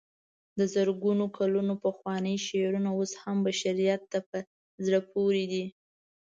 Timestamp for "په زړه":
4.29-4.99